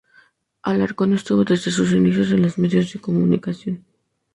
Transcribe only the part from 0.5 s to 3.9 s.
Alarcón estuvo desde sus inicios en los medios de comunicación.